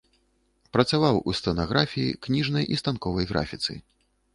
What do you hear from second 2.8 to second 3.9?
станковай графіцы.